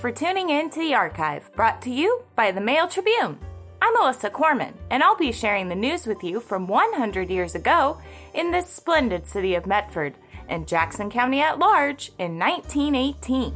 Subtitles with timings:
[0.00, 3.38] For tuning in to the archive, brought to you by the Mail Tribune.
[3.82, 8.00] I'm Melissa Corman, and I'll be sharing the news with you from 100 years ago
[8.32, 10.14] in this splendid city of Medford
[10.48, 13.52] and Jackson County at large in 1918.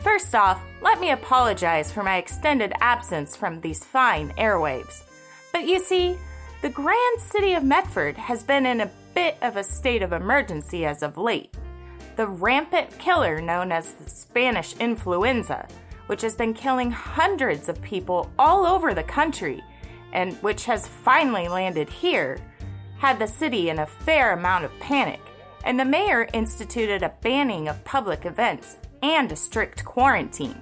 [0.00, 5.02] First off, let me apologize for my extended absence from these fine airwaves.
[5.50, 6.18] But you see,
[6.60, 10.84] the grand city of Medford has been in a bit of a state of emergency
[10.84, 11.56] as of late.
[12.18, 15.68] The rampant killer known as the Spanish influenza,
[16.08, 19.62] which has been killing hundreds of people all over the country,
[20.12, 22.40] and which has finally landed here,
[22.96, 25.20] had the city in a fair amount of panic,
[25.62, 30.60] and the mayor instituted a banning of public events and a strict quarantine.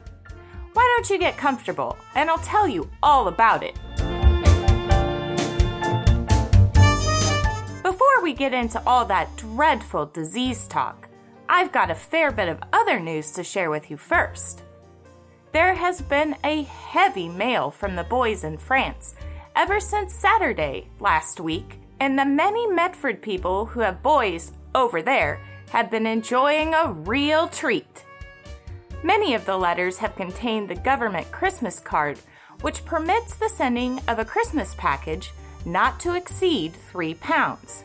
[0.74, 3.76] Why don't you get comfortable, and I'll tell you all about it.
[7.82, 11.08] Before we get into all that dreadful disease talk,
[11.48, 14.62] I've got a fair bit of other news to share with you first.
[15.52, 19.14] There has been a heavy mail from the boys in France
[19.54, 25.40] ever since Saturday last week, and the many Medford people who have boys over there
[25.70, 28.04] have been enjoying a real treat.
[29.02, 32.18] Many of the letters have contained the government Christmas card,
[32.60, 35.30] which permits the sending of a Christmas package
[35.64, 37.84] not to exceed three pounds.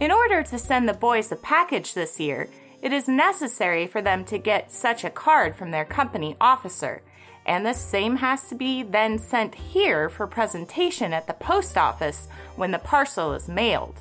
[0.00, 2.48] In order to send the boys a package this year,
[2.82, 7.02] it is necessary for them to get such a card from their company officer,
[7.44, 12.28] and the same has to be then sent here for presentation at the post office
[12.56, 14.00] when the parcel is mailed.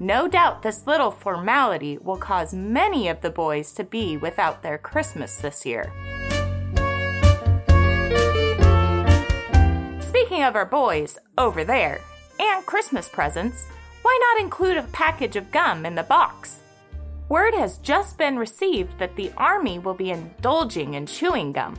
[0.00, 4.78] No doubt this little formality will cause many of the boys to be without their
[4.78, 5.92] Christmas this year.
[10.00, 12.00] Speaking of our boys over there
[12.38, 13.66] and Christmas presents,
[14.02, 16.60] why not include a package of gum in the box?
[17.28, 21.76] Word has just been received that the Army will be indulging in chewing gum.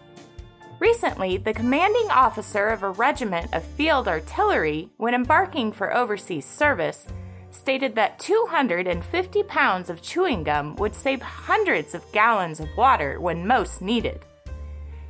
[0.82, 7.06] Recently, the commanding officer of a regiment of field artillery, when embarking for overseas service,
[7.52, 13.46] stated that 250 pounds of chewing gum would save hundreds of gallons of water when
[13.46, 14.24] most needed.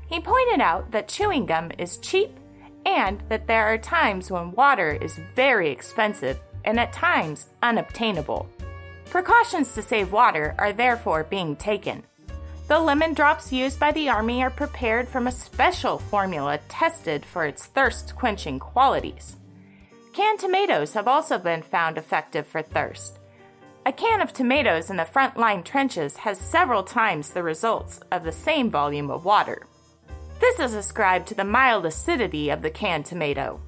[0.08, 2.36] He pointed out that chewing gum is cheap
[2.84, 8.46] and that there are times when water is very expensive and at times unobtainable.
[9.06, 12.02] Precautions to save water are therefore being taken.
[12.68, 17.44] The lemon drops used by the Army are prepared from a special formula tested for
[17.44, 19.36] its thirst quenching qualities.
[20.12, 23.18] Canned tomatoes have also been found effective for thirst.
[23.84, 28.22] A can of tomatoes in the front line trenches has several times the results of
[28.22, 29.66] the same volume of water.
[30.40, 33.60] This is ascribed to the mild acidity of the canned tomato.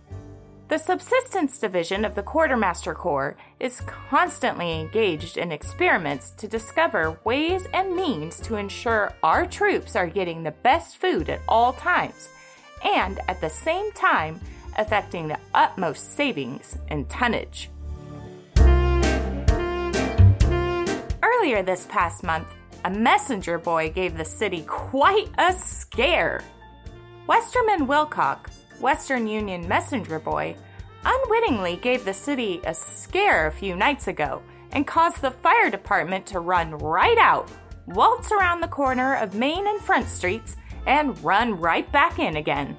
[0.66, 7.66] The Subsistence Division of the Quartermaster Corps is constantly engaged in experiments to discover ways
[7.74, 12.30] and means to ensure our troops are getting the best food at all times,
[12.82, 14.40] and at the same time,
[14.78, 17.68] affecting the utmost savings in tonnage.
[21.22, 22.48] Earlier this past month,
[22.86, 26.42] a messenger boy gave the city quite a scare.
[27.26, 28.50] Westerman Wilcock,
[28.84, 30.54] Western Union messenger boy,
[31.06, 36.26] unwittingly gave the city a scare a few nights ago and caused the fire department
[36.26, 37.50] to run right out,
[37.86, 40.56] waltz around the corner of Main and Front Streets,
[40.86, 42.76] and run right back in again.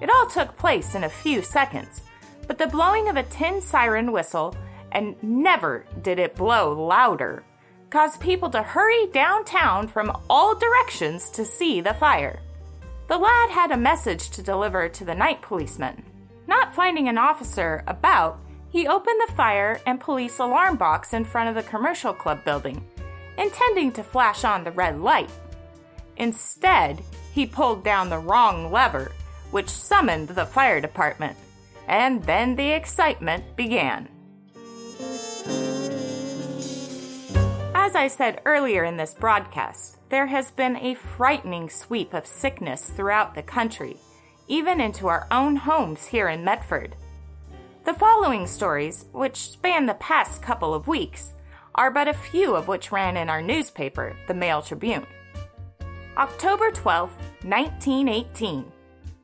[0.00, 2.04] It all took place in a few seconds,
[2.46, 4.54] but the blowing of a tin siren whistle,
[4.92, 7.42] and never did it blow louder,
[7.90, 12.38] caused people to hurry downtown from all directions to see the fire.
[13.08, 16.04] The lad had a message to deliver to the night policeman.
[16.46, 21.48] Not finding an officer about, he opened the fire and police alarm box in front
[21.48, 22.84] of the commercial club building,
[23.38, 25.30] intending to flash on the red light.
[26.16, 29.12] Instead, he pulled down the wrong lever
[29.50, 31.36] which summoned the fire department.
[31.88, 34.08] And then the excitement began.
[37.74, 42.90] As I said earlier in this broadcast, there has been a frightening sweep of sickness
[42.90, 43.96] throughout the country,
[44.48, 46.94] even into our own homes here in Medford.
[47.84, 51.32] The following stories, which span the past couple of weeks,
[51.74, 55.06] are but a few of which ran in our newspaper, the Mail Tribune.
[56.16, 57.10] October 12,
[57.44, 58.64] 1918.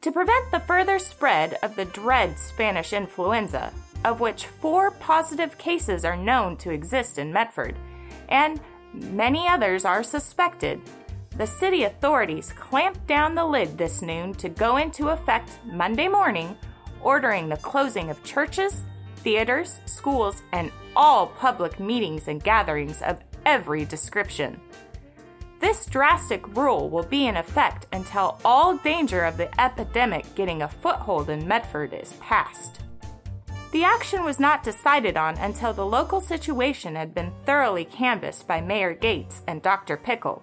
[0.02, 3.72] To prevent the further spread of the dread Spanish influenza,
[4.04, 7.76] of which four positive cases are known to exist in Medford,
[8.28, 8.60] and
[8.92, 10.80] many others are suspected,
[11.38, 16.56] the city authorities clamped down the lid this noon to go into effect Monday morning,
[17.00, 18.84] ordering the closing of churches,
[19.16, 24.60] theaters, schools, and all public meetings and gatherings of every description.
[25.58, 30.68] This drastic rule will be in effect until all danger of the epidemic getting a
[30.68, 32.81] foothold in Medford is past.
[33.72, 38.60] The action was not decided on until the local situation had been thoroughly canvassed by
[38.60, 39.96] Mayor Gates and Dr.
[39.96, 40.42] Pickle.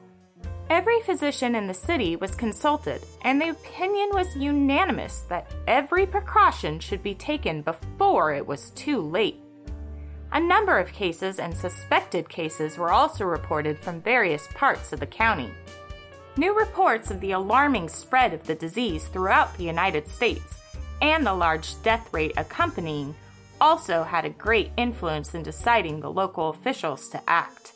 [0.67, 6.79] Every physician in the city was consulted, and the opinion was unanimous that every precaution
[6.79, 9.39] should be taken before it was too late.
[10.31, 15.05] A number of cases and suspected cases were also reported from various parts of the
[15.05, 15.51] county.
[16.35, 20.55] New reports of the alarming spread of the disease throughout the United States
[21.01, 23.15] and the large death rate accompanying
[23.61, 27.73] also had a great influence in deciding the local officials to act.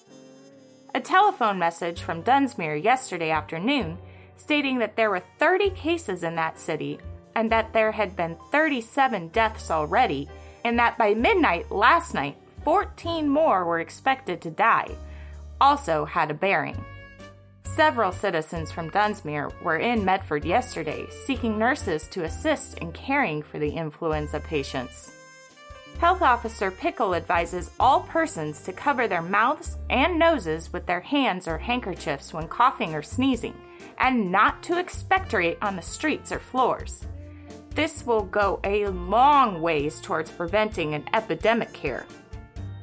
[0.96, 3.98] A telephone message from Dunsmuir yesterday afternoon
[4.38, 7.00] stating that there were 30 cases in that city
[7.36, 10.30] and that there had been 37 deaths already,
[10.64, 14.96] and that by midnight last night 14 more were expected to die,
[15.60, 16.84] also had a bearing.
[17.66, 23.58] Several citizens from Dunsmuir were in Medford yesterday seeking nurses to assist in caring for
[23.58, 25.14] the influenza patients.
[25.98, 31.48] Health Officer Pickle advises all persons to cover their mouths and noses with their hands
[31.48, 33.56] or handkerchiefs when coughing or sneezing,
[33.98, 37.06] and not to expectorate on the streets or floors.
[37.74, 42.06] This will go a long ways towards preventing an epidemic here.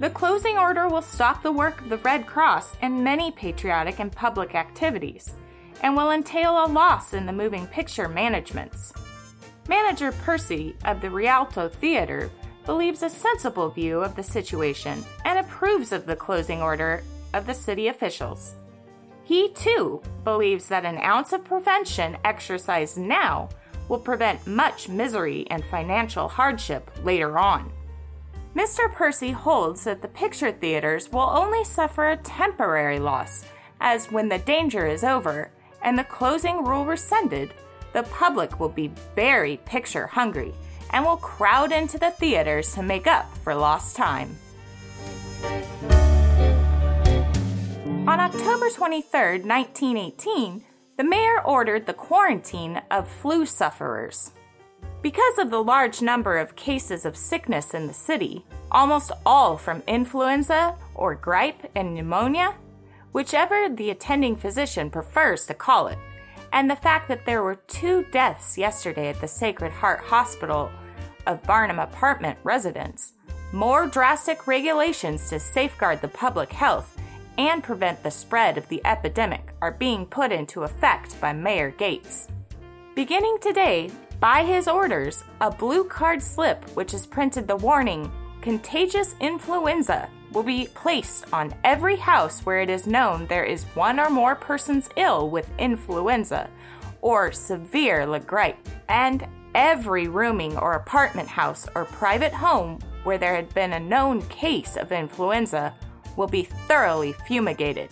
[0.00, 4.10] The closing order will stop the work of the Red Cross and many patriotic and
[4.10, 5.34] public activities,
[5.82, 8.94] and will entail a loss in the moving picture managements.
[9.68, 12.30] Manager Percy of the Rialto Theater
[12.64, 17.02] believes a sensible view of the situation and approves of the closing order
[17.34, 18.54] of the city officials.
[19.24, 23.50] He too believes that an ounce of prevention exercised now
[23.90, 27.70] will prevent much misery and financial hardship later on.
[28.54, 28.92] Mr.
[28.92, 33.44] Percy holds that the picture theaters will only suffer a temporary loss,
[33.80, 35.50] as when the danger is over
[35.82, 37.54] and the closing rule rescinded,
[37.92, 40.52] the public will be very picture hungry
[40.90, 44.36] and will crowd into the theaters to make up for lost time.
[48.08, 50.64] On October 23, 1918,
[50.96, 54.32] the mayor ordered the quarantine of flu sufferers.
[55.02, 59.82] Because of the large number of cases of sickness in the city, almost all from
[59.86, 62.54] influenza or gripe and pneumonia,
[63.12, 65.98] whichever the attending physician prefers to call it,
[66.52, 70.70] and the fact that there were two deaths yesterday at the Sacred Heart Hospital
[71.26, 73.14] of Barnum apartment residents,
[73.52, 77.00] more drastic regulations to safeguard the public health
[77.38, 82.28] and prevent the spread of the epidemic are being put into effect by Mayor Gates.
[82.94, 88.12] Beginning today, by his orders, a blue card slip which is printed the warning
[88.42, 93.98] contagious influenza will be placed on every house where it is known there is one
[93.98, 96.48] or more persons ill with influenza
[97.02, 98.20] or severe la
[98.88, 104.22] and every rooming or apartment house or private home where there had been a known
[104.28, 105.74] case of influenza
[106.16, 107.90] will be thoroughly fumigated.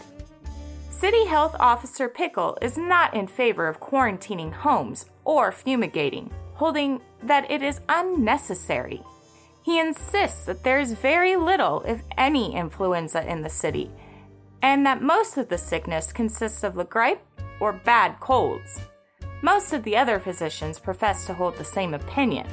[0.90, 7.48] City Health Officer Pickle is not in favor of quarantining homes or fumigating, holding that
[7.50, 9.02] it is unnecessary.
[9.62, 13.90] He insists that there is very little, if any, influenza in the city,
[14.62, 17.20] and that most of the sickness consists of the gripe
[17.60, 18.80] or bad colds.
[19.42, 22.46] Most of the other physicians profess to hold the same opinion.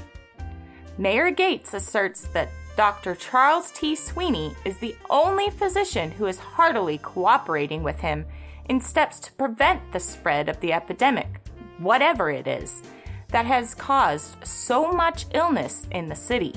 [0.97, 3.15] Mayor Gates asserts that Dr.
[3.15, 3.95] Charles T.
[3.95, 8.25] Sweeney is the only physician who is heartily cooperating with him
[8.67, 11.39] in steps to prevent the spread of the epidemic,
[11.79, 12.83] whatever it is,
[13.29, 16.53] that has caused so much illness in the city.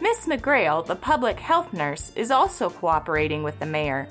[0.00, 4.08] Miss McGrail, the public health nurse, is also cooperating with the mayor.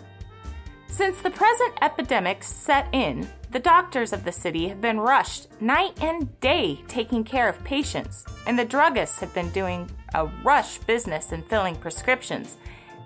[0.88, 6.02] Since the present epidemic set in, the doctors of the city have been rushed night
[6.02, 11.32] and day taking care of patients, and the druggists have been doing a rush business
[11.32, 12.58] in filling prescriptions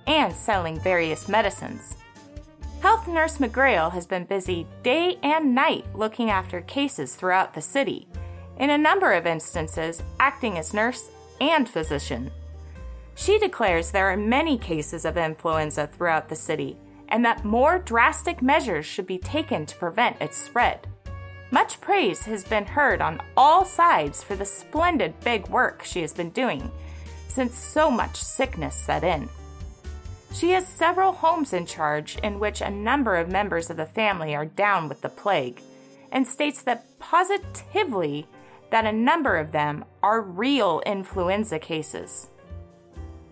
[0.08, 1.98] and selling various medicines.
[2.86, 8.08] Health Nurse McGrail has been busy day and night looking after cases throughout the city,
[8.60, 11.10] in a number of instances, acting as nurse
[11.42, 12.30] and physician.
[13.16, 16.78] She declares there are many cases of influenza throughout the city
[17.10, 20.86] and that more drastic measures should be taken to prevent its spread.
[21.50, 26.14] Much praise has been heard on all sides for the splendid big work she has
[26.14, 26.70] been doing
[27.30, 29.28] since so much sickness set in.
[30.36, 34.36] She has several homes in charge in which a number of members of the family
[34.36, 35.62] are down with the plague,
[36.12, 38.28] and states that positively
[38.70, 42.28] that a number of them are real influenza cases.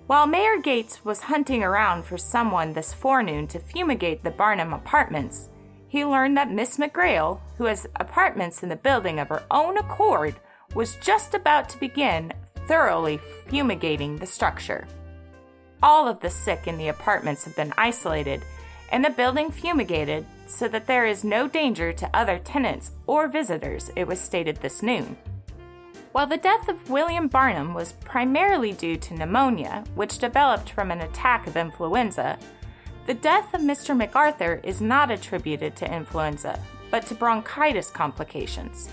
[0.08, 5.50] While Mayor Gates was hunting around for someone this forenoon to fumigate the Barnum apartments,
[5.90, 10.36] he learned that Miss McGrail, who has apartments in the building of her own accord,
[10.74, 12.32] was just about to begin
[12.66, 13.20] thoroughly
[13.50, 14.88] fumigating the structure.
[15.84, 18.42] All of the sick in the apartments have been isolated
[18.90, 23.92] and the building fumigated so that there is no danger to other tenants or visitors,
[23.98, 25.18] it was stated this noon.
[26.14, 31.02] While the death of William Barnum was primarily due to pneumonia, which developed from an
[31.02, 32.38] attack of influenza,
[33.06, 33.98] the death of Mr.
[33.98, 36.62] MacArthur is not attributed to influenza,
[36.92, 38.90] but to bronchitis complications.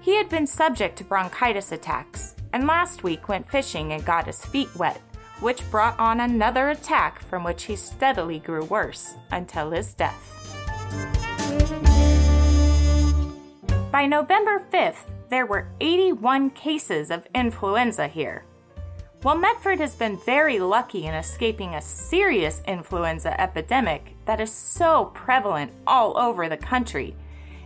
[0.00, 4.44] He had been subject to bronchitis attacks, and last week went fishing and got his
[4.44, 5.00] feet wet,
[5.44, 10.30] which brought on another attack from which he steadily grew worse until his death.
[13.92, 18.46] By November 5th, there were 81 cases of influenza here.
[19.20, 25.10] While Medford has been very lucky in escaping a serious influenza epidemic that is so
[25.12, 27.14] prevalent all over the country,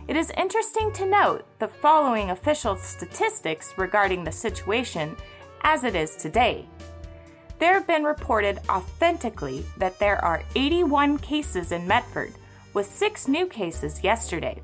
[0.09, 5.15] it is interesting to note the following official statistics regarding the situation
[5.63, 6.65] as it is today.
[7.59, 12.33] There have been reported authentically that there are 81 cases in Medford,
[12.73, 14.61] with six new cases yesterday.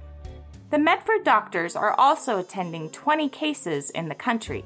[0.70, 4.64] The Medford doctors are also attending 20 cases in the country.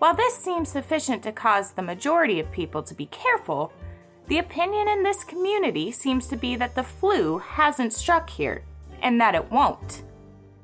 [0.00, 3.72] While this seems sufficient to cause the majority of people to be careful,
[4.26, 8.64] the opinion in this community seems to be that the flu hasn't struck here
[9.00, 10.02] and that it won't.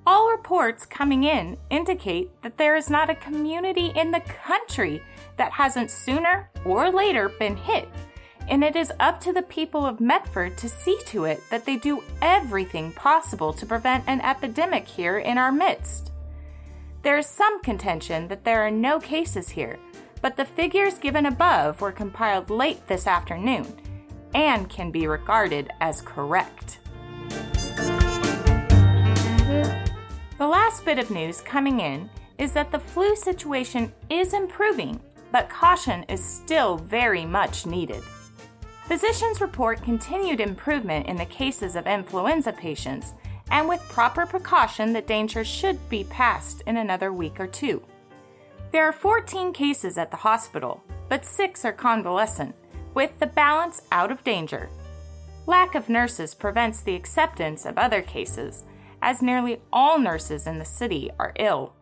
[0.05, 5.03] All reports coming in indicate that there is not a community in the country
[5.38, 7.88] that hasn't sooner or later been hit,
[8.49, 11.76] and it is up to the people of Medford to see to it that they
[11.76, 16.12] do everything possible to prevent an epidemic here in our midst.
[17.02, 19.78] There is some contention that there are no cases here,
[20.21, 23.66] but the figures given above were compiled late this afternoon
[24.35, 26.80] and can be regarded as correct.
[30.38, 35.00] The last bit of news coming in is that the flu situation is improving,
[35.33, 38.03] but caution is still very much needed.
[38.87, 43.13] Physicians report continued improvement in the cases of influenza patients
[43.51, 47.83] and with proper precaution, the danger should be passed in another week or two.
[48.73, 52.55] There are 14 cases at the hospital, but six are convalescent,
[52.95, 54.69] with the balance out of danger.
[55.47, 58.65] Lack of nurses prevents the acceptance of other cases,
[59.01, 61.73] as nearly all nurses in the city are ill.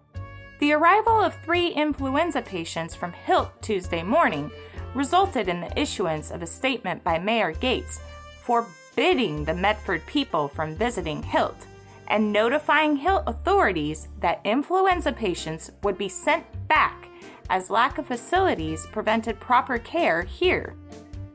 [0.58, 4.50] The arrival of three influenza patients from Hilt Tuesday morning
[4.94, 8.00] resulted in the issuance of a statement by Mayor Gates
[8.40, 11.66] forbidding the Medford people from visiting Hilt
[12.08, 17.10] and notifying Hilt authorities that influenza patients would be sent back
[17.50, 20.75] as lack of facilities prevented proper care here.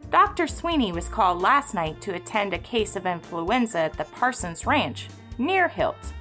[0.10, 0.48] Dr.
[0.48, 5.10] Sweeney was called last night to attend a case of influenza at the Parsons Ranch,
[5.38, 6.14] near Hilt.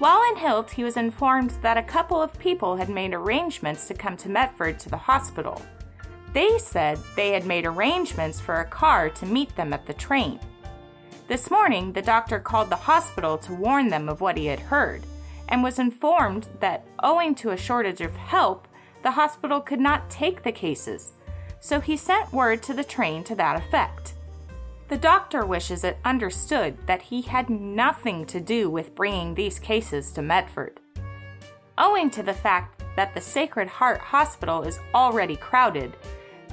[0.00, 3.92] While in Hilt, he was informed that a couple of people had made arrangements to
[3.92, 5.60] come to Medford to the hospital.
[6.32, 10.40] They said they had made arrangements for a car to meet them at the train.
[11.28, 15.02] This morning, the doctor called the hospital to warn them of what he had heard
[15.50, 18.66] and was informed that, owing to a shortage of help,
[19.02, 21.12] the hospital could not take the cases,
[21.60, 24.14] so he sent word to the train to that effect.
[24.90, 30.10] The doctor wishes it understood that he had nothing to do with bringing these cases
[30.12, 30.80] to Medford.
[31.78, 35.96] Owing to the fact that the Sacred Heart Hospital is already crowded,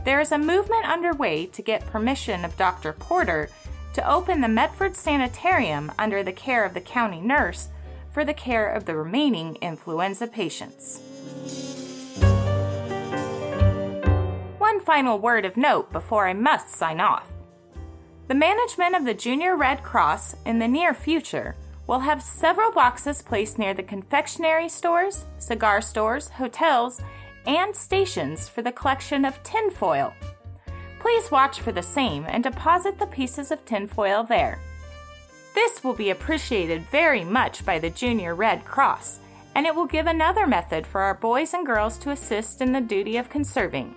[0.05, 2.93] there is a movement underway to get permission of Dr.
[2.93, 3.49] Porter
[3.93, 7.69] to open the Medford Sanitarium under the care of the county nurse
[8.11, 11.01] for the care of the remaining influenza patients.
[14.59, 17.31] One final word of note before I must sign off.
[18.27, 21.55] The management of the Junior Red Cross in the near future
[21.87, 27.01] will have several boxes placed near the confectionery stores, cigar stores, hotels,
[27.45, 30.13] and stations for the collection of tinfoil.
[30.99, 34.59] Please watch for the same and deposit the pieces of tinfoil there.
[35.55, 39.21] This will be appreciated very much by the Junior Red Cross,
[39.55, 42.81] and it will give another method for our boys and girls to assist in the
[42.81, 43.95] duty of conserving,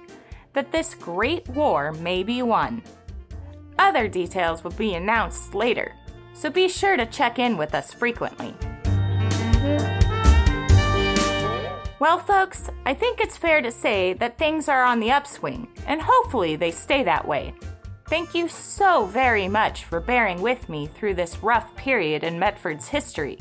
[0.52, 2.80] that this great war may be won.
[3.80, 5.96] Other details will be announced later,
[6.34, 8.54] so be sure to check in with us frequently.
[11.98, 16.02] Well, folks, I think it's fair to say that things are on the upswing, and
[16.02, 17.54] hopefully they stay that way.
[18.06, 22.86] Thank you so very much for bearing with me through this rough period in Medford's
[22.86, 23.38] history.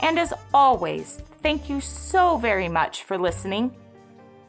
[0.00, 3.76] And as always, thank you so very much for listening.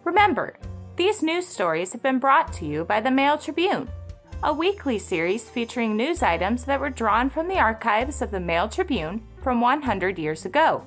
[0.06, 0.58] Remember,
[0.96, 3.90] these news stories have been brought to you by the Mail Tribune,
[4.44, 8.70] a weekly series featuring news items that were drawn from the archives of the Mail
[8.70, 10.86] Tribune from 100 years ago.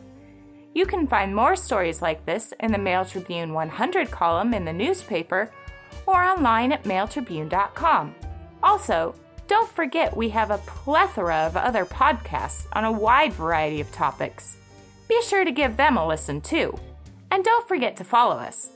[0.73, 4.73] You can find more stories like this in the Mail Tribune 100 column in the
[4.73, 5.51] newspaper
[6.07, 8.15] or online at mailtribune.com.
[8.63, 9.17] Also,
[9.49, 14.59] don't forget we have a plethora of other podcasts on a wide variety of topics.
[15.09, 16.79] Be sure to give them a listen too.
[17.33, 18.71] And don't forget to follow us.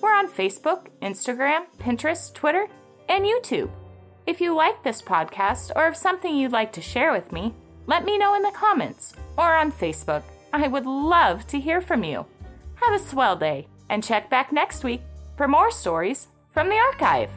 [0.00, 2.68] We're on Facebook, Instagram, Pinterest, Twitter,
[3.08, 3.70] and YouTube.
[4.30, 7.52] If you like this podcast or have something you'd like to share with me,
[7.88, 10.22] let me know in the comments or on Facebook.
[10.52, 12.24] I would love to hear from you.
[12.76, 15.02] Have a swell day and check back next week
[15.36, 17.28] for more stories from the archive.